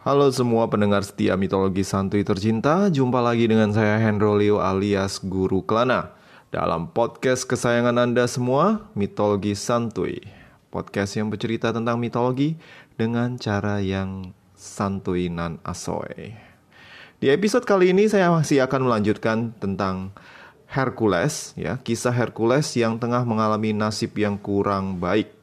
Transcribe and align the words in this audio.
Halo 0.00 0.32
semua 0.32 0.64
pendengar 0.64 1.04
setia 1.04 1.36
mitologi 1.36 1.84
santuy 1.84 2.24
tercinta, 2.24 2.88
jumpa 2.88 3.20
lagi 3.20 3.44
dengan 3.44 3.68
saya 3.68 4.00
Hendro 4.00 4.32
Leo 4.32 4.56
alias 4.56 5.20
Guru 5.20 5.60
Klana 5.60 6.16
dalam 6.48 6.88
podcast 6.88 7.44
kesayangan 7.44 8.08
Anda 8.08 8.24
semua, 8.24 8.88
Mitologi 8.96 9.52
Santuy. 9.52 10.24
Podcast 10.72 11.20
yang 11.20 11.28
bercerita 11.28 11.68
tentang 11.76 12.00
mitologi 12.00 12.56
dengan 12.96 13.36
cara 13.36 13.84
yang 13.84 14.32
santuy 14.56 15.28
nan 15.28 15.60
asoy. 15.68 16.32
Di 17.20 17.28
episode 17.28 17.68
kali 17.68 17.92
ini 17.92 18.08
saya 18.08 18.32
masih 18.32 18.64
akan 18.64 18.88
melanjutkan 18.88 19.52
tentang 19.60 20.16
Hercules 20.64 21.52
ya, 21.60 21.76
kisah 21.76 22.16
Hercules 22.16 22.72
yang 22.72 22.96
tengah 22.96 23.20
mengalami 23.28 23.76
nasib 23.76 24.16
yang 24.16 24.40
kurang 24.40 24.96
baik 24.96 25.39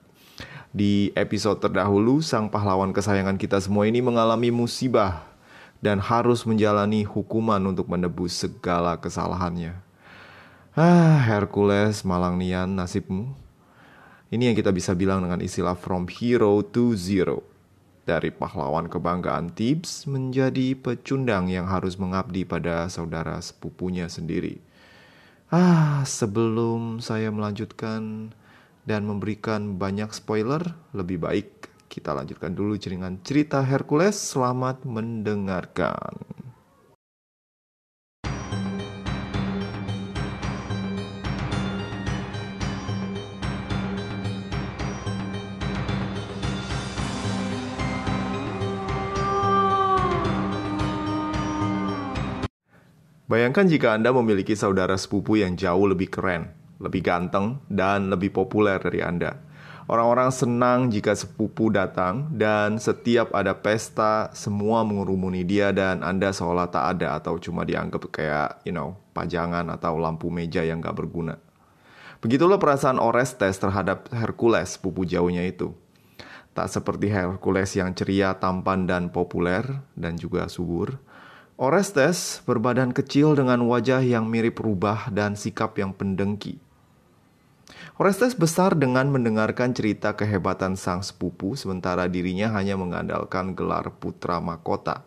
di 0.78 1.10
episode 1.18 1.58
terdahulu, 1.58 2.22
sang 2.22 2.54
pahlawan 2.54 2.94
kesayangan 2.94 3.42
kita 3.42 3.58
semua 3.58 3.90
ini 3.90 3.98
mengalami 3.98 4.54
musibah 4.54 5.26
dan 5.82 5.98
harus 5.98 6.46
menjalani 6.46 7.02
hukuman 7.02 7.58
untuk 7.66 7.90
menebus 7.90 8.38
segala 8.38 8.94
kesalahannya. 9.02 9.74
Ah, 10.78 11.18
Hercules, 11.26 12.06
malang 12.06 12.38
nian 12.38 12.78
nasibmu. 12.78 13.34
Ini 14.30 14.54
yang 14.54 14.58
kita 14.60 14.70
bisa 14.70 14.94
bilang 14.94 15.26
dengan 15.26 15.42
istilah 15.42 15.74
from 15.74 16.06
hero 16.06 16.62
to 16.62 16.94
zero. 16.94 17.42
Dari 18.06 18.30
pahlawan 18.30 18.86
kebanggaan 18.86 19.58
Thebes 19.58 20.06
menjadi 20.06 20.78
pecundang 20.78 21.50
yang 21.50 21.66
harus 21.66 21.98
mengabdi 21.98 22.46
pada 22.46 22.86
saudara 22.94 23.42
sepupunya 23.42 24.06
sendiri. 24.06 24.62
Ah, 25.50 26.06
sebelum 26.06 27.02
saya 27.02 27.34
melanjutkan, 27.34 28.32
dan 28.88 29.04
memberikan 29.04 29.76
banyak 29.76 30.16
spoiler, 30.16 30.64
lebih 30.96 31.20
baik 31.20 31.68
kita 31.92 32.16
lanjutkan 32.16 32.56
dulu 32.56 32.80
dengan 32.80 33.20
cerita 33.20 33.60
Hercules. 33.60 34.16
Selamat 34.16 34.88
mendengarkan. 34.88 36.16
Bayangkan 53.28 53.68
jika 53.68 53.92
Anda 53.92 54.16
memiliki 54.16 54.56
saudara 54.56 54.96
sepupu 54.96 55.36
yang 55.36 55.60
jauh 55.60 55.84
lebih 55.92 56.08
keren, 56.08 56.48
lebih 56.78 57.06
ganteng, 57.06 57.62
dan 57.68 58.10
lebih 58.10 58.34
populer 58.34 58.78
dari 58.82 59.02
Anda. 59.02 59.48
Orang-orang 59.88 60.36
senang 60.36 60.92
jika 60.92 61.16
sepupu 61.16 61.72
datang 61.72 62.28
dan 62.36 62.76
setiap 62.76 63.32
ada 63.32 63.56
pesta 63.56 64.28
semua 64.36 64.84
mengurumuni 64.84 65.48
dia 65.48 65.72
dan 65.72 66.04
Anda 66.04 66.36
seolah 66.36 66.68
tak 66.68 67.00
ada 67.00 67.16
atau 67.16 67.40
cuma 67.40 67.64
dianggap 67.64 68.12
kayak, 68.12 68.68
you 68.68 68.76
know, 68.76 69.00
pajangan 69.16 69.64
atau 69.72 69.96
lampu 69.96 70.28
meja 70.28 70.60
yang 70.68 70.84
gak 70.84 71.00
berguna. 71.00 71.40
Begitulah 72.20 72.60
perasaan 72.60 73.00
Orestes 73.00 73.64
terhadap 73.64 74.12
Hercules, 74.12 74.76
sepupu 74.76 75.08
jauhnya 75.08 75.48
itu. 75.48 75.72
Tak 76.52 76.68
seperti 76.68 77.08
Hercules 77.08 77.72
yang 77.78 77.96
ceria, 77.96 78.36
tampan, 78.36 78.90
dan 78.90 79.08
populer, 79.08 79.64
dan 79.96 80.20
juga 80.20 80.52
subur. 80.52 81.00
Orestes 81.56 82.44
berbadan 82.44 82.92
kecil 82.92 83.40
dengan 83.40 83.64
wajah 83.64 84.04
yang 84.04 84.28
mirip 84.28 84.60
rubah 84.60 85.08
dan 85.16 85.40
sikap 85.40 85.80
yang 85.80 85.96
pendengki. 85.96 86.60
Orestes 87.98 88.38
besar 88.38 88.78
dengan 88.78 89.10
mendengarkan 89.10 89.74
cerita 89.74 90.14
kehebatan 90.14 90.78
sang 90.78 91.02
sepupu, 91.02 91.58
sementara 91.58 92.06
dirinya 92.06 92.54
hanya 92.54 92.78
mengandalkan 92.78 93.58
gelar 93.58 93.90
putra 93.90 94.38
mahkota. 94.38 95.02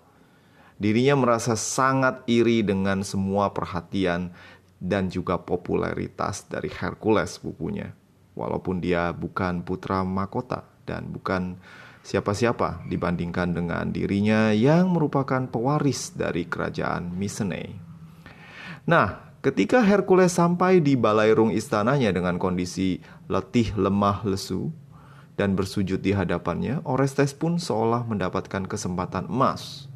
Dirinya 0.75 1.15
merasa 1.15 1.55
sangat 1.55 2.27
iri 2.27 2.67
dengan 2.67 3.07
semua 3.07 3.55
perhatian 3.55 4.35
dan 4.83 5.07
juga 5.07 5.39
popularitas 5.39 6.51
dari 6.51 6.67
Hercules 6.67 7.39
sepupunya. 7.39 7.95
Walaupun 8.35 8.83
dia 8.83 9.15
bukan 9.15 9.63
putra 9.63 10.03
mahkota 10.03 10.67
dan 10.83 11.15
bukan 11.15 11.63
siapa-siapa 12.03 12.91
dibandingkan 12.91 13.55
dengan 13.55 13.87
dirinya 13.95 14.51
yang 14.51 14.91
merupakan 14.91 15.47
pewaris 15.47 16.19
dari 16.19 16.43
kerajaan 16.43 17.15
Mycenae. 17.15 17.71
Nah, 18.91 19.30
Ketika 19.41 19.81
Hercules 19.81 20.37
sampai 20.37 20.85
di 20.85 21.01
balairung 21.01 21.49
istananya 21.49 22.13
dengan 22.13 22.37
kondisi 22.37 23.01
letih, 23.25 23.73
lemah, 23.73 24.21
lesu, 24.29 24.69
dan 25.41 25.57
bersujud 25.57 26.05
di 26.05 26.13
hadapannya, 26.13 26.85
Orestes 26.85 27.33
pun 27.33 27.57
seolah 27.57 28.05
mendapatkan 28.05 28.69
kesempatan 28.69 29.33
emas. 29.33 29.89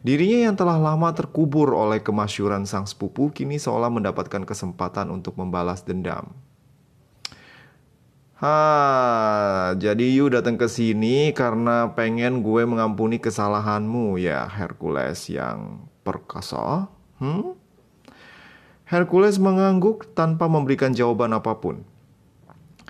Dirinya 0.00 0.48
yang 0.48 0.56
telah 0.56 0.80
lama 0.80 1.12
terkubur 1.12 1.76
oleh 1.76 2.00
kemasyuran 2.00 2.64
sang 2.64 2.88
sepupu 2.88 3.28
kini 3.28 3.60
seolah 3.60 3.92
mendapatkan 3.92 4.48
kesempatan 4.48 5.12
untuk 5.12 5.36
membalas 5.36 5.84
dendam. 5.84 6.32
Ha, 8.40 9.76
jadi 9.76 10.06
you 10.08 10.32
datang 10.32 10.56
ke 10.56 10.64
sini 10.72 11.36
karena 11.36 11.92
pengen 11.92 12.40
gue 12.40 12.64
mengampuni 12.64 13.20
kesalahanmu 13.20 14.16
ya 14.16 14.48
Hercules 14.48 15.28
yang 15.28 15.84
perkasa? 16.00 16.88
Hmm? 17.20 17.59
Hercules 18.90 19.38
mengangguk 19.38 20.18
tanpa 20.18 20.50
memberikan 20.50 20.90
jawaban 20.90 21.30
apa 21.30 21.54
pun. 21.62 21.86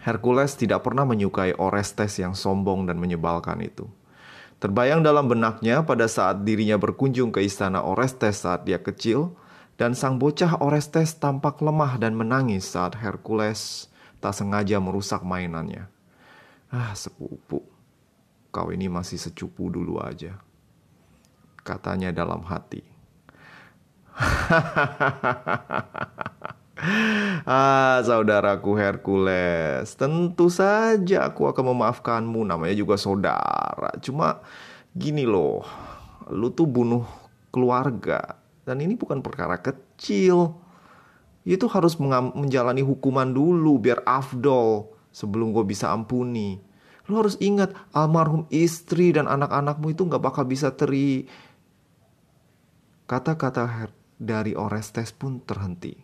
Hercules 0.00 0.56
tidak 0.56 0.88
pernah 0.88 1.04
menyukai 1.04 1.52
Orestes 1.60 2.16
yang 2.16 2.32
sombong 2.32 2.88
dan 2.88 2.96
menyebalkan 2.96 3.60
itu. 3.60 3.84
Terbayang 4.64 5.04
dalam 5.04 5.28
benaknya 5.28 5.84
pada 5.84 6.08
saat 6.08 6.40
dirinya 6.40 6.80
berkunjung 6.80 7.28
ke 7.28 7.44
istana 7.44 7.84
Orestes 7.84 8.48
saat 8.48 8.64
dia 8.64 8.80
kecil, 8.80 9.36
dan 9.76 9.92
sang 9.92 10.16
bocah 10.16 10.64
Orestes 10.64 11.20
tampak 11.20 11.60
lemah 11.60 12.00
dan 12.00 12.16
menangis 12.16 12.64
saat 12.64 12.96
Hercules 12.96 13.92
tak 14.24 14.32
sengaja 14.32 14.80
merusak 14.80 15.20
mainannya. 15.20 15.84
Ah, 16.72 16.96
sepupu, 16.96 17.60
kau 18.48 18.72
ini 18.72 18.88
masih 18.88 19.20
secupu 19.20 19.68
dulu 19.68 20.00
aja. 20.00 20.40
Katanya 21.60 22.08
dalam 22.08 22.40
hati. 22.48 22.89
ah, 27.48 27.98
saudaraku 28.04 28.76
Hercules, 28.76 29.96
tentu 29.96 30.52
saja 30.52 31.24
aku 31.28 31.48
akan 31.48 31.64
memaafkanmu. 31.74 32.44
Namanya 32.44 32.76
juga 32.76 33.00
saudara. 33.00 33.96
Cuma 34.04 34.44
gini 34.92 35.24
loh, 35.24 35.64
lu 36.28 36.52
tuh 36.52 36.68
bunuh 36.68 37.08
keluarga. 37.48 38.36
Dan 38.64 38.80
ini 38.84 38.96
bukan 38.96 39.24
perkara 39.24 39.58
kecil. 39.58 40.54
Itu 41.40 41.72
harus 41.72 41.96
menjalani 41.96 42.84
hukuman 42.84 43.32
dulu 43.32 43.80
biar 43.80 44.04
afdol 44.04 44.92
sebelum 45.08 45.56
gue 45.56 45.64
bisa 45.64 45.88
ampuni. 45.88 46.60
Lu 47.08 47.16
harus 47.18 47.34
ingat 47.40 47.72
almarhum 47.90 48.46
istri 48.52 49.10
dan 49.10 49.26
anak-anakmu 49.26 49.90
itu 49.90 50.06
gak 50.06 50.22
bakal 50.22 50.46
bisa 50.46 50.70
teri. 50.76 51.26
Kata-kata 53.10 53.66
Her 53.66 53.90
dari 54.20 54.52
Orestes 54.52 55.16
pun 55.16 55.40
terhenti. 55.40 55.96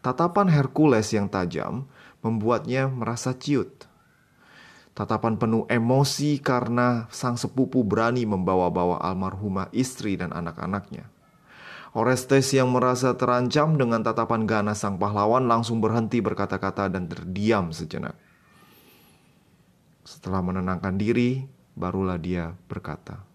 Tatapan 0.00 0.48
Hercules 0.48 1.12
yang 1.12 1.28
tajam 1.28 1.84
membuatnya 2.24 2.88
merasa 2.88 3.36
ciut. 3.36 3.84
Tatapan 4.96 5.36
penuh 5.38 5.68
emosi 5.70 6.40
karena 6.42 7.06
sang 7.12 7.38
sepupu 7.38 7.86
berani 7.86 8.26
membawa-bawa 8.26 8.98
almarhumah 9.04 9.70
istri 9.70 10.18
dan 10.18 10.34
anak-anaknya. 10.34 11.06
Orestes 11.94 12.50
yang 12.50 12.72
merasa 12.74 13.14
terancam 13.14 13.78
dengan 13.78 14.02
tatapan 14.02 14.48
ganas 14.48 14.82
sang 14.82 14.98
pahlawan 14.98 15.46
langsung 15.46 15.78
berhenti 15.78 16.18
berkata-kata 16.18 16.90
dan 16.90 17.06
terdiam 17.06 17.70
sejenak. 17.70 18.16
Setelah 20.02 20.40
menenangkan 20.40 20.96
diri, 20.96 21.44
barulah 21.76 22.16
dia 22.16 22.56
berkata, 22.66 23.27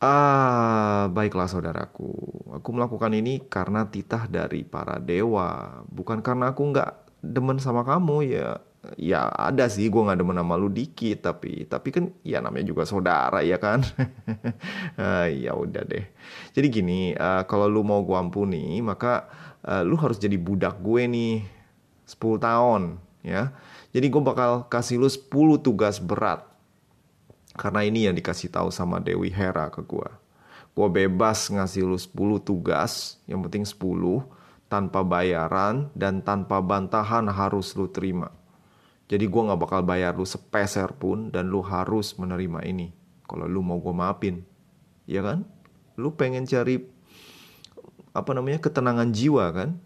Ah, 0.00 1.12
baiklah 1.12 1.44
saudaraku. 1.44 2.08
Aku 2.56 2.72
melakukan 2.72 3.12
ini 3.12 3.44
karena 3.44 3.84
titah 3.84 4.24
dari 4.32 4.64
para 4.64 4.96
dewa, 4.96 5.84
bukan 5.92 6.24
karena 6.24 6.56
aku 6.56 6.72
nggak 6.72 7.20
demen 7.20 7.60
sama 7.60 7.84
kamu 7.84 8.24
ya. 8.24 8.64
Ya 8.96 9.28
ada 9.28 9.68
sih 9.68 9.92
gue 9.92 10.00
nggak 10.00 10.24
demen 10.24 10.40
sama 10.40 10.56
lu 10.56 10.72
dikit, 10.72 11.20
tapi 11.20 11.68
tapi 11.68 11.92
kan 11.92 12.04
ya 12.24 12.40
namanya 12.40 12.72
juga 12.72 12.88
saudara 12.88 13.44
ya 13.44 13.60
kan. 13.60 13.84
ah, 14.96 15.28
ya 15.28 15.52
udah 15.52 15.84
deh. 15.84 16.08
Jadi 16.56 16.66
gini, 16.72 17.12
uh, 17.12 17.44
kalau 17.44 17.68
lu 17.68 17.84
mau 17.84 18.00
gue 18.00 18.16
ampuni, 18.16 18.80
maka 18.80 19.28
uh, 19.68 19.84
lu 19.84 20.00
harus 20.00 20.16
jadi 20.16 20.40
budak 20.40 20.80
gue 20.80 21.04
nih 21.12 21.44
10 22.08 22.40
tahun 22.40 22.96
ya. 23.20 23.52
Jadi 23.92 24.06
gue 24.08 24.22
bakal 24.24 24.64
kasih 24.72 24.96
lu 24.96 25.12
10 25.12 25.60
tugas 25.60 26.00
berat 26.00 26.49
karena 27.60 27.84
ini 27.84 28.08
yang 28.08 28.16
dikasih 28.16 28.48
tahu 28.48 28.72
sama 28.72 29.04
Dewi 29.04 29.28
Hera 29.28 29.68
ke 29.68 29.84
gue. 29.84 30.08
Gue 30.72 30.88
bebas 30.88 31.52
ngasih 31.52 31.84
lu 31.84 32.00
10 32.00 32.40
tugas, 32.40 33.20
yang 33.28 33.44
penting 33.44 33.68
10, 33.68 33.76
tanpa 34.72 35.04
bayaran 35.04 35.92
dan 35.92 36.24
tanpa 36.24 36.64
bantahan 36.64 37.28
harus 37.28 37.76
lu 37.76 37.84
terima. 37.92 38.32
Jadi 39.12 39.28
gue 39.28 39.42
gak 39.52 39.60
bakal 39.60 39.84
bayar 39.84 40.16
lu 40.16 40.24
sepeser 40.24 40.88
pun 40.96 41.28
dan 41.28 41.52
lu 41.52 41.60
harus 41.60 42.16
menerima 42.16 42.64
ini. 42.64 42.88
kalau 43.28 43.46
lu 43.46 43.62
mau 43.62 43.78
gue 43.78 43.94
maafin. 43.94 44.42
Ya 45.06 45.22
kan? 45.22 45.46
Lu 45.94 46.16
pengen 46.16 46.50
cari 46.50 46.82
apa 48.10 48.30
namanya 48.34 48.58
ketenangan 48.58 49.14
jiwa 49.14 49.44
kan? 49.54 49.78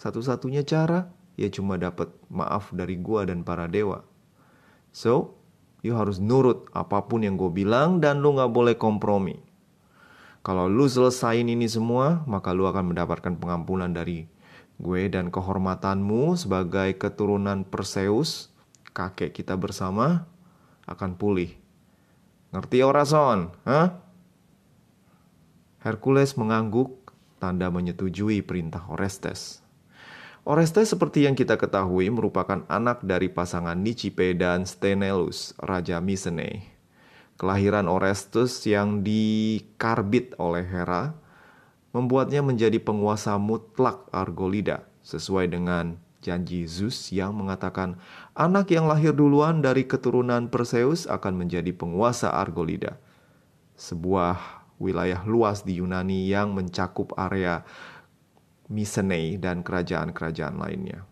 Satu-satunya 0.00 0.66
cara 0.66 1.12
ya 1.36 1.52
cuma 1.52 1.76
dapat 1.76 2.10
maaf 2.32 2.72
dari 2.72 2.96
gua 2.96 3.28
dan 3.28 3.44
para 3.44 3.68
dewa. 3.68 4.02
So, 4.90 5.35
you 5.86 5.94
harus 5.94 6.18
nurut 6.18 6.66
apa 6.74 7.06
pun 7.06 7.22
yang 7.22 7.38
gue 7.38 7.48
bilang 7.54 8.02
dan 8.02 8.18
lu 8.18 8.34
nggak 8.34 8.50
boleh 8.50 8.74
kompromi. 8.74 9.38
Kalau 10.42 10.70
lu 10.70 10.86
selesain 10.86 11.46
ini 11.46 11.66
semua, 11.66 12.22
maka 12.26 12.54
lu 12.54 12.70
akan 12.70 12.94
mendapatkan 12.94 13.34
pengampunan 13.34 13.90
dari 13.90 14.30
gue 14.78 15.02
dan 15.10 15.34
kehormatanmu 15.34 16.38
sebagai 16.38 16.94
keturunan 16.98 17.66
Perseus, 17.66 18.54
kakek 18.94 19.34
kita 19.34 19.58
bersama, 19.58 20.30
akan 20.86 21.18
pulih. 21.18 21.50
Ngerti 22.54 22.78
orason? 22.86 23.50
Hah? 23.66 23.98
Hercules 25.82 26.38
mengangguk, 26.38 27.10
tanda 27.42 27.66
menyetujui 27.70 28.42
perintah 28.46 28.86
Orestes. 28.86 29.65
Orestes 30.46 30.94
seperti 30.94 31.26
yang 31.26 31.34
kita 31.34 31.58
ketahui 31.58 32.06
merupakan 32.06 32.62
anak 32.70 33.02
dari 33.02 33.26
pasangan 33.26 33.74
Nicipe 33.74 34.30
dan 34.38 34.62
Sthenelus, 34.62 35.58
Raja 35.58 35.98
Mycenae. 35.98 36.62
Kelahiran 37.34 37.90
Orestes 37.90 38.62
yang 38.62 39.02
dikarbit 39.02 40.38
oleh 40.38 40.62
Hera 40.62 41.18
membuatnya 41.90 42.46
menjadi 42.46 42.78
penguasa 42.78 43.34
mutlak 43.42 44.06
Argolida 44.14 44.86
sesuai 45.02 45.50
dengan 45.50 45.98
janji 46.22 46.62
Zeus 46.70 47.10
yang 47.10 47.34
mengatakan 47.34 47.98
anak 48.38 48.70
yang 48.70 48.86
lahir 48.86 49.18
duluan 49.18 49.66
dari 49.66 49.82
keturunan 49.82 50.46
Perseus 50.46 51.10
akan 51.10 51.42
menjadi 51.42 51.74
penguasa 51.74 52.30
Argolida. 52.30 53.02
Sebuah 53.74 54.62
wilayah 54.78 55.26
luas 55.26 55.66
di 55.66 55.82
Yunani 55.82 56.30
yang 56.30 56.54
mencakup 56.54 57.18
area 57.18 57.66
Mycenae 58.70 59.38
dan 59.38 59.62
kerajaan-kerajaan 59.62 60.56
lainnya. 60.58 61.06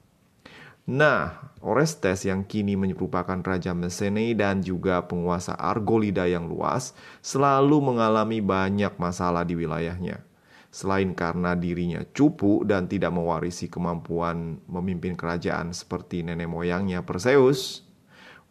Nah, 0.84 1.48
Orestes 1.64 2.28
yang 2.28 2.44
kini 2.44 2.76
merupakan 2.76 3.40
raja 3.40 3.72
Mycenae 3.72 4.36
dan 4.36 4.60
juga 4.60 5.00
penguasa 5.08 5.56
Argolida 5.56 6.28
yang 6.28 6.44
luas 6.44 6.92
selalu 7.24 7.80
mengalami 7.80 8.44
banyak 8.44 8.92
masalah 9.00 9.48
di 9.48 9.56
wilayahnya. 9.56 10.20
Selain 10.68 11.16
karena 11.16 11.56
dirinya 11.56 12.04
cupu 12.12 12.68
dan 12.68 12.84
tidak 12.84 13.16
mewarisi 13.16 13.72
kemampuan 13.72 14.60
memimpin 14.68 15.16
kerajaan 15.16 15.72
seperti 15.72 16.20
nenek 16.20 16.52
moyangnya 16.52 17.00
Perseus, 17.00 17.86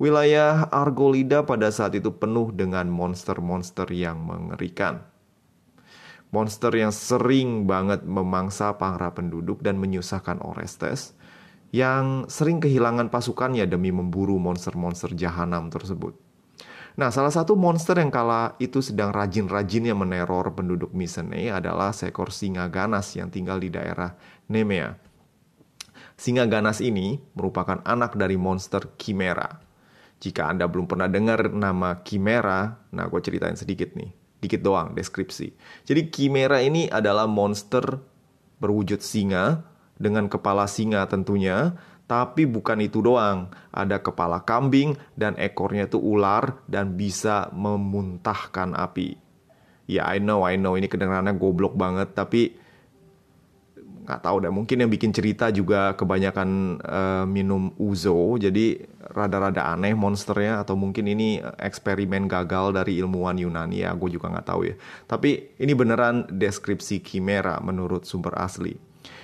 wilayah 0.02 0.66
Argolida 0.74 1.46
pada 1.46 1.70
saat 1.70 1.94
itu 1.94 2.18
penuh 2.18 2.50
dengan 2.50 2.90
monster-monster 2.90 3.94
yang 3.94 4.26
mengerikan. 4.26 5.13
Monster 6.34 6.74
yang 6.74 6.90
sering 6.90 7.70
banget 7.70 8.02
memangsa 8.10 8.74
para 8.82 9.14
penduduk 9.14 9.62
dan 9.62 9.78
menyusahkan 9.78 10.42
Orestes, 10.42 11.14
yang 11.70 12.26
sering 12.26 12.58
kehilangan 12.58 13.14
pasukannya 13.14 13.70
demi 13.70 13.94
memburu 13.94 14.42
monster-monster 14.42 15.14
jahanam 15.14 15.70
tersebut. 15.70 16.18
Nah, 16.94 17.10
salah 17.10 17.34
satu 17.34 17.54
monster 17.54 17.98
yang 17.98 18.10
kala 18.10 18.58
itu 18.62 18.82
sedang 18.82 19.14
rajin-rajinnya 19.14 19.98
meneror 19.98 20.54
penduduk 20.54 20.94
Mycenae 20.94 21.50
adalah 21.50 21.90
seekor 21.90 22.30
singa 22.30 22.70
ganas 22.70 23.14
yang 23.14 23.34
tinggal 23.34 23.58
di 23.58 23.74
daerah 23.74 24.14
Nemea. 24.50 24.94
Singa 26.14 26.46
ganas 26.46 26.82
ini 26.82 27.18
merupakan 27.34 27.82
anak 27.86 28.14
dari 28.18 28.38
monster 28.38 28.94
Chimera. 28.98 29.62
Jika 30.22 30.50
Anda 30.50 30.70
belum 30.70 30.86
pernah 30.86 31.10
dengar 31.10 31.50
nama 31.50 32.02
Chimera, 32.06 32.74
nah 32.94 33.10
gue 33.10 33.22
ceritain 33.22 33.58
sedikit 33.58 33.98
nih. 33.98 34.23
Dikit 34.44 34.60
doang 34.60 34.92
deskripsi. 34.92 35.56
Jadi 35.88 36.12
Chimera 36.12 36.60
ini 36.60 36.92
adalah 36.92 37.24
monster 37.24 38.04
berwujud 38.60 39.00
singa 39.00 39.64
dengan 39.96 40.28
kepala 40.28 40.68
singa 40.68 41.08
tentunya 41.08 41.80
tapi 42.04 42.44
bukan 42.44 42.84
itu 42.84 43.00
doang, 43.00 43.50
ada 43.72 44.04
kepala 44.04 44.44
kambing 44.44 45.00
dan 45.16 45.40
ekornya 45.40 45.88
itu 45.88 45.98
ular 45.98 46.60
dan 46.68 47.00
bisa 47.00 47.48
memuntahkan 47.56 48.76
api. 48.76 49.16
Ya 49.88 50.08
I 50.12 50.20
know, 50.20 50.44
I 50.44 50.60
know 50.60 50.76
ini 50.76 50.92
kedengarannya 50.92 51.36
goblok 51.40 51.80
banget, 51.80 52.12
tapi 52.12 52.60
nggak 54.04 54.22
tahu 54.22 54.44
deh. 54.44 54.52
Mungkin 54.52 54.84
yang 54.84 54.92
bikin 54.92 55.16
cerita 55.16 55.48
juga 55.50 55.96
kebanyakan 55.96 56.50
uh, 56.84 57.26
minum 57.26 57.72
uzo, 57.80 58.36
jadi 58.36 58.84
rada-rada 59.16 59.72
aneh 59.72 59.96
monsternya 59.96 60.64
atau 60.64 60.76
mungkin 60.76 61.08
ini 61.08 61.40
eksperimen 61.40 62.28
gagal 62.28 62.76
dari 62.76 63.00
ilmuwan 63.00 63.40
Yunani 63.40 63.84
ya, 63.84 63.96
gue 63.96 64.10
juga 64.12 64.28
nggak 64.28 64.48
tahu 64.48 64.62
ya. 64.68 64.76
Tapi 65.08 65.56
ini 65.60 65.72
beneran 65.72 66.28
deskripsi 66.28 67.00
Chimera 67.00 67.64
menurut 67.64 68.04
sumber 68.04 68.36
asli. 68.36 68.76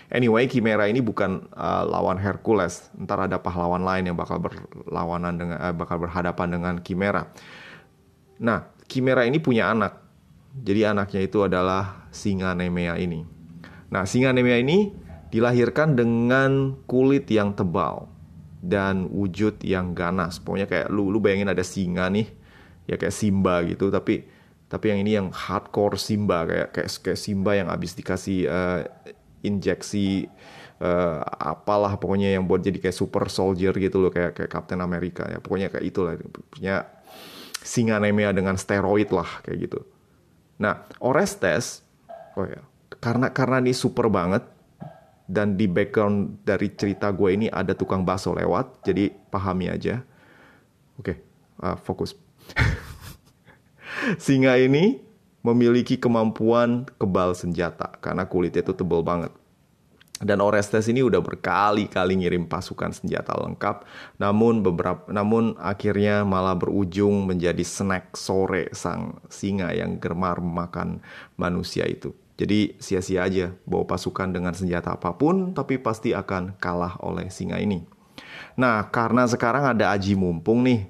Anyway, 0.10 0.50
Chimera 0.50 0.90
ini 0.90 1.06
bukan 1.06 1.46
uh, 1.54 1.86
lawan 1.86 2.18
Hercules. 2.18 2.90
Ntar 2.98 3.30
ada 3.30 3.38
pahlawan 3.38 3.86
lain 3.86 4.10
yang 4.10 4.18
bakal 4.18 4.42
berlawanan 4.42 5.38
dengan 5.38 5.58
uh, 5.62 5.76
bakal 5.76 6.02
berhadapan 6.02 6.48
dengan 6.50 6.74
Chimera. 6.81 7.30
Nah, 8.42 8.74
Chimera 8.90 9.28
ini 9.30 9.38
punya 9.38 9.70
anak. 9.70 10.02
Jadi 10.50 10.81
anaknya 10.81 11.22
itu 11.22 11.46
adalah 11.46 12.10
singa 12.10 12.58
Nemea 12.58 12.98
ini. 12.98 13.38
Nah, 13.89 14.06
singa 14.06 14.33
Nemea 14.33 14.62
ini 14.62 14.94
dilahirkan 15.30 15.94
dengan 15.97 16.77
kulit 16.89 17.30
yang 17.30 17.53
tebal 17.53 18.09
dan 18.62 19.09
wujud 19.09 19.62
yang 19.65 19.94
ganas. 19.94 20.41
Pokoknya 20.41 20.68
kayak 20.69 20.88
lu 20.89 21.09
lu 21.09 21.21
bayangin 21.21 21.50
ada 21.50 21.65
singa 21.65 22.09
nih, 22.09 22.27
ya 22.89 22.95
kayak 22.97 23.13
Simba 23.13 23.62
gitu, 23.65 23.89
tapi 23.89 24.25
tapi 24.69 24.86
yang 24.94 25.00
ini 25.01 25.12
yang 25.18 25.27
hardcore 25.33 25.97
Simba 25.97 26.45
kayak 26.45 26.69
kayak 26.77 26.89
kayak 27.01 27.19
Simba 27.19 27.51
yang 27.57 27.74
abis 27.74 27.97
dikasih 27.97 28.45
uh, 28.45 28.86
injeksi 29.41 30.30
uh, 30.77 31.25
apalah 31.25 31.97
pokoknya 31.97 32.38
yang 32.38 32.45
buat 32.45 32.62
jadi 32.62 32.77
kayak 32.77 32.94
super 32.94 33.25
soldier 33.33 33.74
gitu 33.74 33.97
loh 33.97 34.13
kayak 34.13 34.38
kayak 34.38 34.51
Captain 34.51 34.77
America 34.77 35.25
ya 35.25 35.42
pokoknya 35.42 35.74
kayak 35.74 35.85
itulah 35.89 36.13
punya 36.53 36.85
singa 37.65 37.97
Nemea 37.97 38.30
dengan 38.30 38.56
steroid 38.62 39.09
lah 39.09 39.42
kayak 39.42 39.57
gitu. 39.57 39.80
Nah 40.62 40.85
Orestes 41.01 41.81
oh 42.38 42.45
ya 42.45 42.62
karena 42.97 43.30
karena 43.30 43.62
ini 43.62 43.77
super 43.77 44.09
banget 44.09 44.41
dan 45.30 45.53
di 45.53 45.69
background 45.69 46.41
dari 46.41 46.74
cerita 46.74 47.13
gue 47.13 47.30
ini 47.30 47.47
ada 47.53 47.77
tukang 47.77 48.01
bakso 48.01 48.33
lewat 48.33 48.81
jadi 48.81 49.13
pahami 49.30 49.69
aja. 49.69 50.01
Oke 50.97 51.13
okay, 51.13 51.18
uh, 51.62 51.77
fokus. 51.77 52.18
singa 54.25 54.57
ini 54.57 54.97
memiliki 55.45 56.02
kemampuan 56.02 56.90
kebal 56.97 57.37
senjata 57.37 57.94
karena 58.02 58.25
kulitnya 58.25 58.66
itu 58.66 58.73
tebal 58.73 59.06
banget. 59.06 59.31
Dan 60.19 60.44
Orestes 60.44 60.92
ini 60.92 60.99
udah 60.99 61.23
berkali-kali 61.23 62.19
ngirim 62.19 62.44
pasukan 62.44 62.92
senjata 62.92 63.40
lengkap, 63.40 63.87
namun 64.19 64.59
beberapa 64.59 65.07
namun 65.07 65.56
akhirnya 65.56 66.28
malah 66.28 66.59
berujung 66.59 67.23
menjadi 67.23 67.64
snack 67.64 68.19
sore 68.19 68.68
sang 68.75 69.23
singa 69.31 69.71
yang 69.71 69.95
gemar 69.95 70.44
makan 70.44 70.99
manusia 71.40 71.87
itu. 71.87 72.11
Jadi 72.40 72.80
sia-sia 72.80 73.28
aja 73.28 73.52
bawa 73.68 73.84
pasukan 73.84 74.31
dengan 74.31 74.56
senjata 74.56 74.96
apa 74.96 75.12
pun, 75.19 75.52
tapi 75.52 75.76
pasti 75.76 76.16
akan 76.16 76.56
kalah 76.56 76.96
oleh 77.04 77.28
singa 77.28 77.60
ini. 77.60 77.84
Nah, 78.56 78.88
karena 78.88 79.28
sekarang 79.28 79.68
ada 79.68 79.92
aji 79.92 80.16
mumpung 80.16 80.64
nih, 80.64 80.88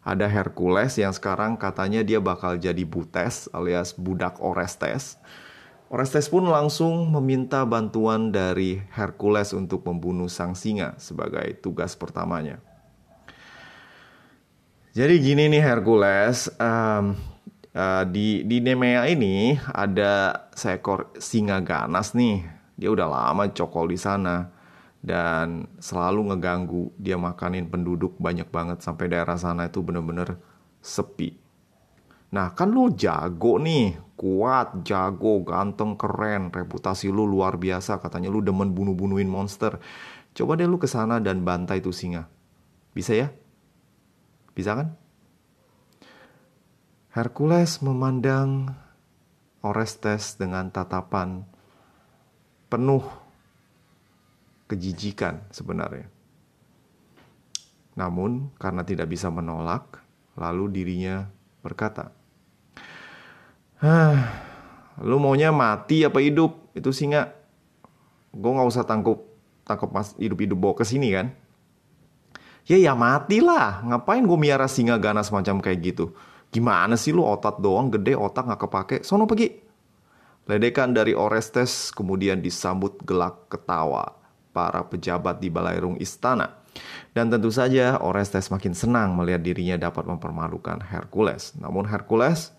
ada 0.00 0.24
Hercules 0.24 0.96
yang 0.96 1.12
sekarang 1.12 1.60
katanya 1.60 2.00
dia 2.00 2.16
bakal 2.16 2.56
jadi 2.56 2.80
Butes 2.88 3.52
alias 3.52 3.92
budak 3.92 4.40
Orestes. 4.40 5.20
Orestes 5.92 6.32
pun 6.32 6.48
langsung 6.48 7.12
meminta 7.12 7.60
bantuan 7.68 8.32
dari 8.32 8.80
Hercules 8.96 9.52
untuk 9.52 9.84
membunuh 9.84 10.32
sang 10.32 10.56
singa 10.56 10.96
sebagai 10.96 11.60
tugas 11.60 11.92
pertamanya. 11.92 12.56
Jadi 14.96 15.20
gini 15.20 15.52
nih 15.52 15.60
Hercules, 15.60 16.48
um, 16.56 17.12
uh, 17.76 18.04
di 18.08 18.42
di 18.48 18.64
Nemea 18.64 19.04
ini 19.12 19.54
ada 19.70 20.48
seekor 20.56 21.12
singa 21.20 21.60
ganas 21.60 22.16
nih. 22.16 22.40
Dia 22.76 22.92
udah 22.92 23.08
lama 23.08 23.48
cokol 23.52 23.92
di 23.92 23.98
sana 24.00 24.48
dan 25.00 25.68
selalu 25.78 26.32
ngeganggu 26.32 26.92
dia 26.96 27.20
makanin 27.20 27.68
penduduk 27.68 28.16
banyak 28.16 28.48
banget 28.48 28.80
sampai 28.82 29.12
daerah 29.12 29.36
sana 29.36 29.68
itu 29.68 29.84
bener-bener 29.84 30.40
sepi. 30.80 31.36
Nah 32.32 32.52
kan 32.52 32.68
lu 32.74 32.92
jago 32.92 33.56
nih, 33.62 33.96
kuat, 34.18 34.82
jago, 34.82 35.40
ganteng, 35.46 35.94
keren, 35.94 36.50
reputasi 36.50 37.08
lu 37.08 37.24
luar 37.24 37.56
biasa 37.56 38.02
katanya 38.02 38.28
lu 38.28 38.42
demen 38.42 38.74
bunuh-bunuhin 38.74 39.30
monster. 39.30 39.78
Coba 40.36 40.58
deh 40.58 40.68
lu 40.68 40.76
ke 40.76 40.84
sana 40.90 41.16
dan 41.16 41.46
bantai 41.46 41.80
tuh 41.80 41.96
singa. 41.96 42.28
Bisa 42.92 43.16
ya? 43.16 43.32
Bisa 44.52 44.76
kan? 44.76 45.05
Hercules 47.16 47.80
memandang 47.80 48.76
Orestes 49.64 50.36
dengan 50.36 50.68
tatapan 50.68 51.48
penuh 52.68 53.00
kejijikan 54.68 55.40
sebenarnya. 55.48 56.12
Namun, 57.96 58.52
karena 58.60 58.84
tidak 58.84 59.08
bisa 59.08 59.32
menolak, 59.32 60.04
lalu 60.36 60.68
dirinya 60.68 61.24
berkata, 61.64 62.12
Hah, 63.80 64.20
lu 65.00 65.16
maunya 65.16 65.48
mati 65.56 66.04
apa 66.04 66.20
hidup? 66.20 66.68
Itu 66.76 66.92
singa. 66.92 67.32
Gue 68.36 68.52
nggak 68.52 68.68
usah 68.68 68.84
tangkup 68.84 69.24
tangkap 69.64 69.88
mas 69.88 70.12
hidup-hidup 70.20 70.60
bawa 70.60 70.76
ke 70.76 70.84
sini 70.84 71.16
kan? 71.16 71.32
Ya 72.68 72.76
ya 72.76 72.92
matilah. 72.92 73.80
Ngapain 73.88 74.20
gue 74.20 74.36
miara 74.36 74.68
singa 74.68 75.00
ganas 75.00 75.32
macam 75.32 75.64
kayak 75.64 75.80
gitu? 75.80 76.12
Gimana 76.56 76.96
sih 76.96 77.12
lu 77.12 77.20
otot 77.20 77.60
doang 77.60 77.92
gede 77.92 78.16
otak 78.16 78.48
nggak 78.48 78.60
kepake? 78.64 78.96
Sono 79.04 79.28
pergi. 79.28 79.52
Ledekan 80.48 80.96
dari 80.96 81.12
Orestes 81.12 81.92
kemudian 81.92 82.40
disambut 82.40 82.96
gelak 83.04 83.52
ketawa 83.52 84.16
para 84.56 84.80
pejabat 84.88 85.36
di 85.36 85.52
balairung 85.52 86.00
istana. 86.00 86.56
Dan 87.12 87.28
tentu 87.28 87.52
saja 87.52 88.00
Orestes 88.00 88.48
makin 88.48 88.72
senang 88.72 89.12
melihat 89.20 89.44
dirinya 89.44 89.76
dapat 89.76 90.08
mempermalukan 90.08 90.80
Hercules. 90.80 91.52
Namun 91.60 91.84
Hercules, 91.84 92.56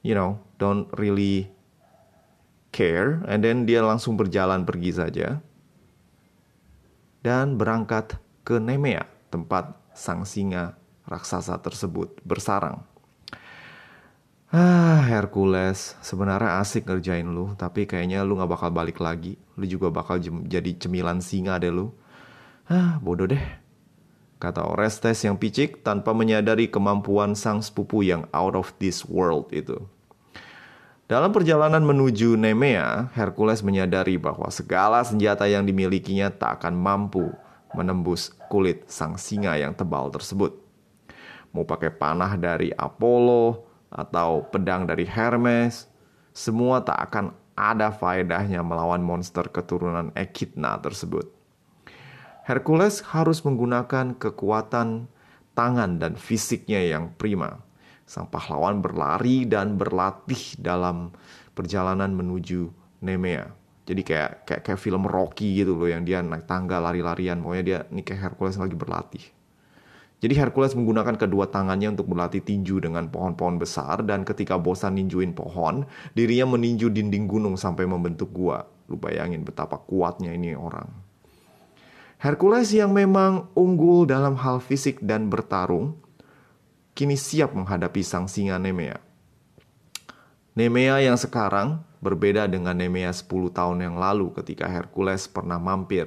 you 0.00 0.16
know, 0.16 0.40
don't 0.56 0.88
really 0.96 1.52
care. 2.72 3.20
And 3.28 3.44
then 3.44 3.68
dia 3.68 3.84
langsung 3.84 4.16
berjalan 4.16 4.64
pergi 4.64 4.96
saja. 4.96 5.44
Dan 7.20 7.60
berangkat 7.60 8.16
ke 8.40 8.56
Nemea, 8.56 9.04
tempat 9.28 9.76
sang 9.92 10.24
singa 10.24 10.80
raksasa 11.04 11.60
tersebut 11.60 12.16
bersarang. 12.24 12.91
Ah, 14.52 15.00
Hercules, 15.08 15.96
sebenarnya 16.04 16.60
asik 16.60 16.84
ngerjain 16.84 17.24
lu, 17.24 17.56
tapi 17.56 17.88
kayaknya 17.88 18.20
lu 18.20 18.36
gak 18.36 18.52
bakal 18.52 18.68
balik 18.68 19.00
lagi. 19.00 19.40
Lu 19.56 19.64
juga 19.64 19.88
bakal 19.88 20.20
jadi 20.44 20.76
cemilan 20.76 21.24
singa 21.24 21.56
deh 21.56 21.72
lu. 21.72 21.88
Ah, 22.68 23.00
bodoh 23.00 23.24
deh. 23.24 23.40
Kata 24.36 24.68
Orestes 24.68 25.24
yang 25.24 25.40
picik 25.40 25.80
tanpa 25.80 26.12
menyadari 26.12 26.68
kemampuan 26.68 27.32
sang 27.32 27.64
sepupu 27.64 28.04
yang 28.04 28.28
out 28.28 28.52
of 28.52 28.76
this 28.76 29.08
world 29.08 29.48
itu. 29.56 29.80
Dalam 31.08 31.32
perjalanan 31.32 31.80
menuju 31.80 32.36
Nemea, 32.36 33.08
Hercules 33.16 33.64
menyadari 33.64 34.20
bahwa 34.20 34.52
segala 34.52 35.00
senjata 35.00 35.48
yang 35.48 35.64
dimilikinya 35.64 36.28
tak 36.28 36.60
akan 36.60 36.76
mampu 36.76 37.32
menembus 37.72 38.36
kulit 38.52 38.84
sang 38.84 39.16
singa 39.16 39.56
yang 39.56 39.72
tebal 39.72 40.12
tersebut. 40.12 40.60
Mau 41.56 41.64
pakai 41.64 41.88
panah 41.88 42.36
dari 42.36 42.68
Apollo, 42.76 43.71
atau 43.92 44.48
pedang 44.48 44.88
dari 44.88 45.04
Hermes, 45.04 45.86
semua 46.32 46.80
tak 46.80 47.12
akan 47.12 47.36
ada 47.52 47.92
faedahnya 47.92 48.64
melawan 48.64 49.04
monster 49.04 49.44
keturunan 49.52 50.10
Echidna 50.16 50.80
tersebut. 50.80 51.28
Hercules 52.42 53.04
harus 53.12 53.44
menggunakan 53.46 54.18
kekuatan 54.18 55.06
tangan 55.54 56.00
dan 56.00 56.18
fisiknya 56.18 56.82
yang 56.82 57.14
prima. 57.14 57.62
Sang 58.02 58.26
pahlawan 58.26 58.82
berlari 58.82 59.46
dan 59.46 59.78
berlatih 59.78 60.58
dalam 60.58 61.14
perjalanan 61.54 62.10
menuju 62.10 62.66
Nemea. 63.04 63.46
Jadi 63.86 64.02
kayak 64.02 64.46
kayak 64.46 64.62
kayak 64.66 64.80
film 64.80 65.06
Rocky 65.06 65.62
gitu 65.62 65.74
loh 65.74 65.90
yang 65.90 66.02
dia 66.02 66.22
naik 66.22 66.46
tangga 66.46 66.82
lari-larian. 66.82 67.38
Pokoknya 67.42 67.64
dia 67.64 67.78
nih 67.90 68.04
kayak 68.06 68.20
Hercules 68.32 68.58
lagi 68.58 68.74
berlatih. 68.74 69.24
Jadi 70.22 70.38
Hercules 70.38 70.78
menggunakan 70.78 71.18
kedua 71.18 71.50
tangannya 71.50 71.98
untuk 71.98 72.14
berlatih 72.14 72.46
tinju 72.46 72.78
dengan 72.78 73.10
pohon-pohon 73.10 73.58
besar 73.58 74.06
dan 74.06 74.22
ketika 74.22 74.54
bosan 74.54 74.94
ninjuin 74.94 75.34
pohon, 75.34 75.82
dirinya 76.14 76.54
meninju 76.54 76.94
dinding 76.94 77.26
gunung 77.26 77.58
sampai 77.58 77.90
membentuk 77.90 78.30
gua. 78.30 78.62
Lu 78.86 78.94
bayangin 78.94 79.42
betapa 79.42 79.82
kuatnya 79.82 80.30
ini 80.30 80.54
orang. 80.54 80.86
Hercules 82.22 82.70
yang 82.70 82.94
memang 82.94 83.50
unggul 83.58 84.06
dalam 84.06 84.38
hal 84.38 84.62
fisik 84.62 85.02
dan 85.02 85.26
bertarung, 85.26 85.98
kini 86.94 87.18
siap 87.18 87.50
menghadapi 87.50 88.06
sang 88.06 88.30
singa 88.30 88.62
Nemea. 88.62 89.02
Nemea 90.54 91.02
yang 91.02 91.18
sekarang 91.18 91.82
berbeda 91.98 92.46
dengan 92.46 92.78
Nemea 92.78 93.10
10 93.10 93.26
tahun 93.50 93.90
yang 93.90 93.98
lalu 93.98 94.30
ketika 94.38 94.70
Hercules 94.70 95.26
pernah 95.26 95.58
mampir 95.58 96.06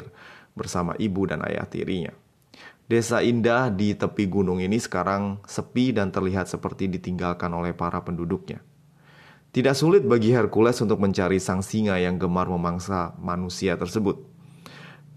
bersama 0.55 0.95
ibu 0.95 1.27
dan 1.27 1.43
ayah 1.43 1.67
tirinya. 1.67 2.15
Desa 2.85 3.25
indah 3.25 3.73
di 3.73 3.97
tepi 3.97 4.29
gunung 4.29 4.61
ini 4.61 4.77
sekarang 4.77 5.41
sepi 5.49 5.89
dan 5.89 6.13
terlihat 6.13 6.45
seperti 6.45 6.85
ditinggalkan 6.85 7.49
oleh 7.49 7.73
para 7.73 8.05
penduduknya. 8.05 8.61
Tidak 9.49 9.73
sulit 9.73 10.05
bagi 10.05 10.29
Hercules 10.29 10.77
untuk 10.85 11.01
mencari 11.01 11.41
sang 11.41 11.65
singa 11.65 11.97
yang 11.97 12.21
gemar 12.21 12.45
memangsa 12.45 13.17
manusia 13.17 13.73
tersebut. 13.73 14.21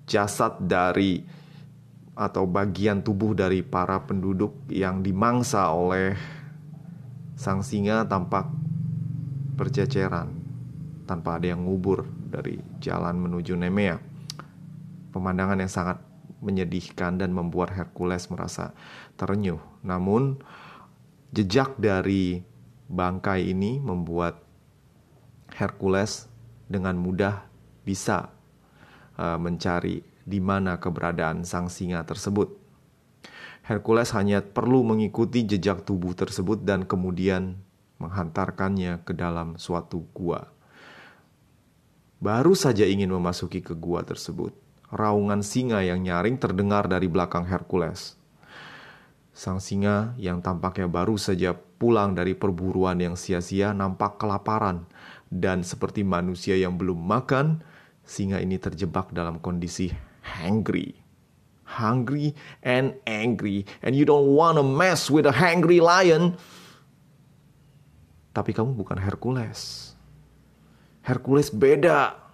Jasad 0.09 0.65
dari 0.65 1.29
atau 2.17 2.49
bagian 2.49 3.05
tubuh 3.05 3.37
dari 3.37 3.61
para 3.61 4.01
penduduk 4.01 4.65
yang 4.73 5.05
dimangsa 5.05 5.69
oleh 5.69 6.17
sang 7.37 7.61
singa 7.61 8.09
tampak 8.09 8.49
berceceran 9.61 10.33
tanpa 11.05 11.37
ada 11.37 11.53
yang 11.53 11.69
ngubur 11.69 12.09
dari 12.09 12.57
jalan 12.81 13.21
menuju 13.21 13.53
Nemea. 13.61 14.01
Pemandangan 15.13 15.61
yang 15.61 15.69
sangat 15.69 16.08
menyedihkan 16.39 17.19
dan 17.19 17.35
membuat 17.35 17.75
Hercules 17.75 18.31
merasa 18.31 18.75
terenyuh. 19.19 19.61
Namun, 19.83 20.39
jejak 21.35 21.77
dari 21.77 22.43
bangkai 22.89 23.53
ini 23.53 23.83
membuat 23.83 24.41
Hercules 25.53 26.29
dengan 26.69 26.97
mudah 26.97 27.45
bisa 27.85 28.33
uh, 29.17 29.37
mencari 29.41 30.05
di 30.29 30.39
mana 30.45 30.77
keberadaan 30.77 31.45
sang 31.49 31.73
singa 31.73 32.05
tersebut. 32.05 32.53
Hercules 33.65 34.13
hanya 34.17 34.41
perlu 34.41 34.81
mengikuti 34.81 35.45
jejak 35.45 35.85
tubuh 35.85 36.17
tersebut 36.17 36.65
dan 36.65 36.89
kemudian 36.89 37.61
menghantarkannya 38.01 39.05
ke 39.05 39.13
dalam 39.13 39.61
suatu 39.61 40.09
gua. 40.17 40.49
Baru 42.19 42.57
saja 42.57 42.89
ingin 42.89 43.13
memasuki 43.13 43.61
ke 43.61 43.77
gua 43.77 44.05
tersebut, 44.05 44.57
raungan 44.89 45.45
singa 45.45 45.85
yang 45.85 46.01
nyaring 46.01 46.41
terdengar 46.41 46.89
dari 46.89 47.09
belakang 47.09 47.45
Hercules. 47.45 48.17
Sang 49.37 49.63
singa 49.63 50.19
yang 50.19 50.43
tampaknya 50.43 50.91
baru 50.91 51.15
saja 51.15 51.55
pulang 51.55 52.17
dari 52.17 52.35
perburuan 52.35 52.99
yang 52.99 53.15
sia-sia 53.15 53.71
nampak 53.71 54.19
kelaparan 54.19 54.89
dan 55.31 55.63
seperti 55.63 56.03
manusia 56.03 56.59
yang 56.59 56.75
belum 56.75 56.99
makan, 56.99 57.63
singa 58.03 58.43
ini 58.43 58.59
terjebak 58.59 59.15
dalam 59.15 59.39
kondisi 59.39 59.93
hungry. 60.25 60.99
Hungry 61.69 62.33
and 62.65 62.97
angry 63.05 63.69
and 63.85 63.93
you 63.93 64.09
don't 64.09 64.33
wanna 64.33 64.65
mess 64.65 65.13
with 65.13 65.29
a 65.29 65.37
hungry 65.37 65.85
lion. 65.85 66.35
Tapi 68.33 68.57
kamu 68.57 68.73
bukan 68.73 68.97
Hercules. 68.97 69.93
Hercules 71.05 71.53
beda 71.53 72.28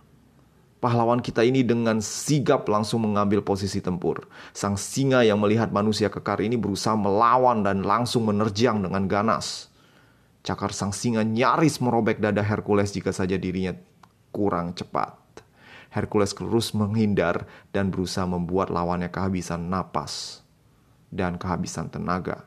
Pahlawan 0.84 1.24
kita 1.24 1.40
ini 1.40 1.64
dengan 1.64 2.04
sigap 2.04 2.68
langsung 2.68 3.08
mengambil 3.08 3.40
posisi 3.40 3.80
tempur. 3.80 4.28
Sang 4.52 4.76
singa 4.76 5.24
yang 5.24 5.40
melihat 5.40 5.72
manusia 5.72 6.12
kekar 6.12 6.44
ini 6.44 6.60
berusaha 6.60 6.92
melawan 6.92 7.64
dan 7.64 7.80
langsung 7.80 8.28
menerjang 8.28 8.84
dengan 8.84 9.08
ganas. 9.08 9.72
Cakar 10.44 10.76
sang 10.76 10.92
singa 10.92 11.24
nyaris 11.24 11.80
merobek 11.80 12.20
dada 12.20 12.44
Hercules 12.44 12.92
jika 12.92 13.16
saja 13.16 13.40
dirinya 13.40 13.72
kurang 14.28 14.76
cepat. 14.76 15.16
Hercules 15.88 16.36
terus 16.36 16.76
menghindar 16.76 17.48
dan 17.72 17.88
berusaha 17.88 18.28
membuat 18.28 18.68
lawannya 18.68 19.08
kehabisan 19.08 19.72
napas 19.72 20.44
dan 21.08 21.40
kehabisan 21.40 21.88
tenaga. 21.88 22.44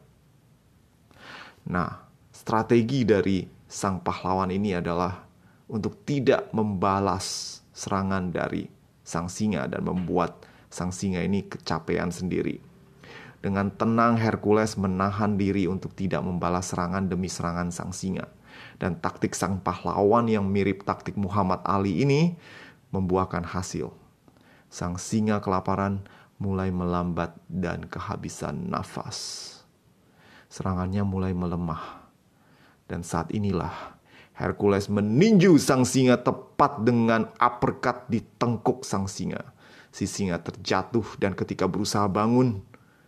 Nah, 1.66 2.06
strategi 2.30 3.02
dari 3.02 3.50
sang 3.66 3.98
pahlawan 3.98 4.54
ini 4.54 4.78
adalah 4.78 5.26
untuk 5.66 6.06
tidak 6.06 6.54
membalas 6.54 7.57
serangan 7.78 8.34
dari 8.34 8.66
sang 9.06 9.30
singa 9.30 9.70
dan 9.70 9.86
membuat 9.86 10.42
sang 10.74 10.90
singa 10.90 11.22
ini 11.22 11.46
kecapean 11.46 12.10
sendiri. 12.10 12.58
Dengan 13.38 13.70
tenang 13.70 14.18
Hercules 14.18 14.74
menahan 14.82 15.38
diri 15.38 15.70
untuk 15.70 15.94
tidak 15.94 16.26
membalas 16.26 16.74
serangan 16.74 17.06
demi 17.06 17.30
serangan 17.30 17.70
sang 17.70 17.94
singa. 17.94 18.26
Dan 18.82 18.98
taktik 18.98 19.38
sang 19.38 19.62
pahlawan 19.62 20.26
yang 20.26 20.50
mirip 20.50 20.82
taktik 20.82 21.14
Muhammad 21.14 21.62
Ali 21.62 22.02
ini 22.02 22.34
membuahkan 22.90 23.46
hasil. 23.46 23.94
Sang 24.74 24.98
singa 24.98 25.38
kelaparan 25.38 26.02
mulai 26.42 26.74
melambat 26.74 27.38
dan 27.46 27.86
kehabisan 27.86 28.74
nafas. 28.74 29.46
Serangannya 30.50 31.06
mulai 31.06 31.38
melemah. 31.38 32.10
Dan 32.90 33.06
saat 33.06 33.30
inilah 33.30 33.97
Hercules 34.38 34.86
meninju 34.86 35.58
sang 35.58 35.82
singa 35.82 36.22
tepat 36.22 36.86
dengan 36.86 37.34
uppercut 37.42 38.06
di 38.06 38.22
tengkuk 38.22 38.86
sang 38.86 39.10
singa. 39.10 39.42
Si 39.90 40.06
singa 40.06 40.38
terjatuh 40.38 41.18
dan 41.18 41.34
ketika 41.34 41.66
berusaha 41.66 42.06
bangun, 42.06 42.62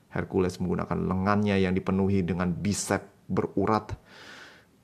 Hercules 0.09 0.57
menggunakan 0.57 0.98
lengannya 0.98 1.62
yang 1.62 1.77
dipenuhi 1.77 2.25
dengan 2.25 2.50
bisep 2.50 3.05
berurat 3.29 3.93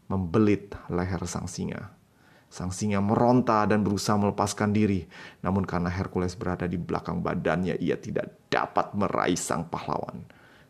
membelit 0.06 0.78
leher 0.94 1.26
sang 1.26 1.50
singa. 1.50 1.98
Sang 2.46 2.70
singa 2.70 3.02
meronta 3.02 3.66
dan 3.66 3.82
berusaha 3.82 4.14
melepaskan 4.14 4.70
diri, 4.70 5.10
namun 5.42 5.66
karena 5.66 5.90
Hercules 5.90 6.38
berada 6.38 6.70
di 6.70 6.78
belakang 6.78 7.26
badannya, 7.26 7.82
ia 7.82 7.98
tidak 7.98 8.38
dapat 8.54 8.94
meraih 8.94 9.36
sang 9.36 9.66
pahlawan. 9.66 10.22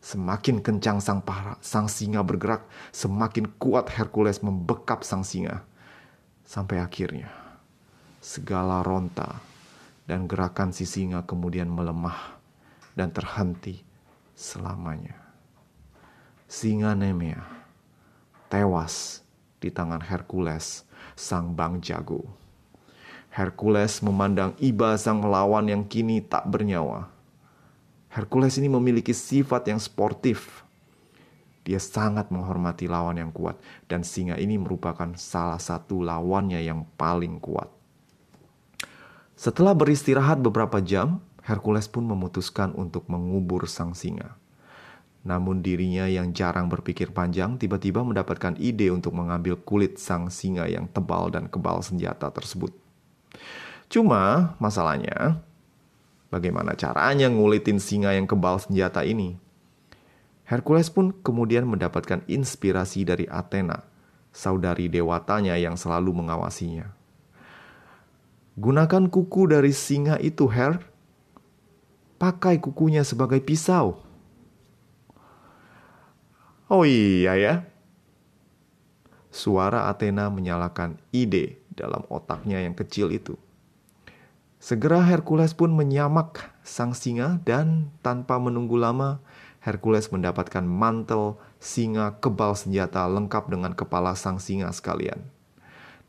Semakin 0.06 0.62
kencang 0.62 1.02
sang, 1.02 1.18
para, 1.18 1.58
sang 1.58 1.90
singa 1.90 2.22
bergerak, 2.22 2.62
semakin 2.94 3.50
kuat 3.58 3.90
Hercules 3.90 4.38
membekap 4.38 5.02
sang 5.02 5.26
singa. 5.26 5.66
Sampai 6.46 6.78
akhirnya, 6.78 7.26
segala 8.22 8.86
ronta 8.86 9.42
dan 10.06 10.30
gerakan 10.30 10.70
si 10.70 10.86
singa 10.86 11.26
kemudian 11.26 11.66
melemah 11.66 12.38
dan 12.94 13.10
terhenti 13.10 13.82
selamanya. 14.38 15.18
Singa 16.46 16.94
Nemea 16.94 17.42
tewas 18.46 19.26
di 19.58 19.74
tangan 19.74 20.06
Hercules, 20.06 20.86
sang 21.18 21.50
bang 21.58 21.82
jago. 21.82 22.22
Hercules 23.34 23.98
memandang 24.06 24.54
Iba 24.62 24.94
sang 24.94 25.18
melawan 25.18 25.66
yang 25.66 25.82
kini 25.82 26.22
tak 26.22 26.46
bernyawa. 26.46 27.15
Hercules 28.16 28.56
ini 28.56 28.72
memiliki 28.72 29.12
sifat 29.12 29.68
yang 29.68 29.76
sportif. 29.76 30.64
Dia 31.68 31.76
sangat 31.76 32.32
menghormati 32.32 32.88
lawan 32.88 33.20
yang 33.20 33.28
kuat 33.28 33.60
dan 33.92 34.00
singa 34.00 34.40
ini 34.40 34.56
merupakan 34.56 35.12
salah 35.20 35.60
satu 35.60 36.00
lawannya 36.00 36.64
yang 36.64 36.88
paling 36.96 37.36
kuat. 37.36 37.68
Setelah 39.36 39.76
beristirahat 39.76 40.40
beberapa 40.40 40.80
jam, 40.80 41.20
Hercules 41.44 41.92
pun 41.92 42.08
memutuskan 42.08 42.72
untuk 42.72 43.04
mengubur 43.12 43.68
sang 43.68 43.92
singa. 43.92 44.32
Namun 45.28 45.60
dirinya 45.60 46.08
yang 46.08 46.32
jarang 46.32 46.72
berpikir 46.72 47.12
panjang 47.12 47.60
tiba-tiba 47.60 48.00
mendapatkan 48.00 48.56
ide 48.56 48.88
untuk 48.88 49.12
mengambil 49.12 49.60
kulit 49.60 50.00
sang 50.00 50.32
singa 50.32 50.64
yang 50.64 50.88
tebal 50.88 51.28
dan 51.28 51.52
kebal 51.52 51.84
senjata 51.84 52.32
tersebut. 52.32 52.72
Cuma 53.92 54.56
masalahnya, 54.56 55.44
bagaimana 56.32 56.76
caranya 56.76 57.30
ngulitin 57.30 57.78
singa 57.78 58.14
yang 58.14 58.28
kebal 58.28 58.58
senjata 58.60 59.02
ini? 59.02 59.38
Hercules 60.46 60.90
pun 60.92 61.10
kemudian 61.10 61.66
mendapatkan 61.66 62.22
inspirasi 62.30 63.02
dari 63.02 63.26
Athena, 63.26 63.82
saudari 64.30 64.86
dewatanya 64.86 65.58
yang 65.58 65.74
selalu 65.74 66.14
mengawasinya. 66.22 66.94
Gunakan 68.56 69.10
kuku 69.10 69.50
dari 69.50 69.74
singa 69.74 70.16
itu, 70.22 70.48
Her. 70.48 70.80
Pakai 72.16 72.56
kukunya 72.56 73.04
sebagai 73.04 73.42
pisau. 73.44 74.00
Oh 76.66 76.82
iya 76.88 77.36
ya. 77.36 77.54
Suara 79.28 79.92
Athena 79.92 80.32
menyalakan 80.32 80.96
ide 81.12 81.60
dalam 81.68 82.08
otaknya 82.08 82.64
yang 82.64 82.72
kecil 82.72 83.12
itu. 83.12 83.36
Segera 84.66 84.98
Hercules 84.98 85.54
pun 85.54 85.70
menyamak 85.70 86.50
sang 86.66 86.90
singa 86.90 87.38
dan 87.46 87.94
tanpa 88.02 88.34
menunggu 88.42 88.74
lama 88.74 89.22
Hercules 89.62 90.10
mendapatkan 90.10 90.66
mantel 90.66 91.38
singa 91.62 92.18
kebal 92.18 92.58
senjata 92.58 93.06
lengkap 93.06 93.46
dengan 93.46 93.78
kepala 93.78 94.18
sang 94.18 94.42
singa 94.42 94.74
sekalian. 94.74 95.22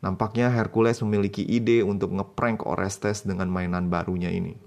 Nampaknya 0.02 0.50
Hercules 0.50 0.98
memiliki 1.06 1.46
ide 1.46 1.86
untuk 1.86 2.18
ngeprank 2.18 2.66
Orestes 2.66 3.30
dengan 3.30 3.46
mainan 3.46 3.94
barunya 3.94 4.34
ini. 4.34 4.58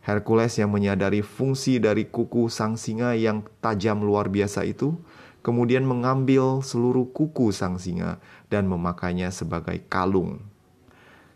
Hercules 0.00 0.56
yang 0.56 0.72
menyadari 0.72 1.20
fungsi 1.20 1.76
dari 1.76 2.08
kuku 2.08 2.48
sang 2.48 2.80
singa 2.80 3.12
yang 3.12 3.44
tajam 3.60 4.00
luar 4.00 4.32
biasa 4.32 4.64
itu, 4.64 4.96
kemudian 5.44 5.84
mengambil 5.84 6.64
seluruh 6.64 7.12
kuku 7.12 7.52
sang 7.52 7.76
singa 7.76 8.16
dan 8.48 8.64
memakainya 8.64 9.28
sebagai 9.28 9.76
kalung. 9.92 10.40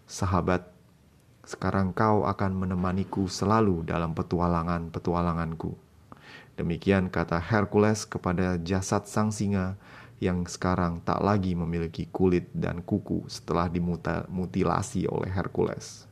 Sahabat, 0.08 0.73
sekarang 1.44 1.92
kau 1.92 2.24
akan 2.24 2.52
menemaniku 2.56 3.28
selalu 3.28 3.84
dalam 3.84 4.16
petualangan-petualanganku. 4.16 5.76
Demikian 6.54 7.10
kata 7.10 7.42
Hercules 7.42 8.06
kepada 8.06 8.56
jasad 8.62 9.04
sang 9.10 9.34
singa 9.34 9.76
yang 10.22 10.46
sekarang 10.46 11.02
tak 11.02 11.20
lagi 11.20 11.52
memiliki 11.52 12.06
kulit 12.08 12.46
dan 12.54 12.80
kuku 12.80 13.26
setelah 13.26 13.66
dimutilasi 13.68 15.10
oleh 15.10 15.28
Hercules. 15.28 16.06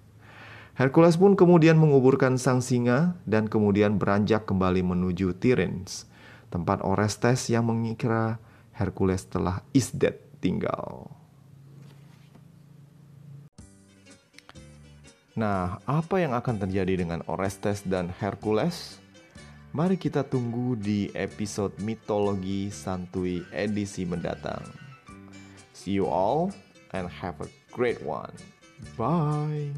Hercules 0.75 1.21
pun 1.21 1.37
kemudian 1.37 1.77
menguburkan 1.77 2.41
sang 2.41 2.65
singa 2.65 3.15
dan 3.29 3.47
kemudian 3.47 4.01
beranjak 4.01 4.49
kembali 4.49 4.81
menuju 4.83 5.37
Tiryns, 5.37 6.09
tempat 6.49 6.81
Orestes 6.83 7.47
yang 7.53 7.69
mengira 7.69 8.41
Hercules 8.73 9.29
telah 9.29 9.61
isdet 9.77 10.21
tinggal. 10.41 11.22
Nah, 15.33 15.81
apa 15.89 16.21
yang 16.21 16.37
akan 16.37 16.61
terjadi 16.61 17.01
dengan 17.01 17.25
Orestes 17.25 17.81
dan 17.89 18.13
Hercules? 18.21 19.01
Mari 19.73 19.97
kita 19.97 20.29
tunggu 20.29 20.77
di 20.77 21.09
episode 21.17 21.73
mitologi 21.81 22.69
santuy 22.69 23.41
edisi 23.49 24.05
mendatang. 24.05 24.61
See 25.73 25.97
you 25.97 26.05
all 26.05 26.53
and 26.93 27.09
have 27.09 27.41
a 27.41 27.49
great 27.73 28.05
one. 28.05 28.37
Bye. 29.01 29.73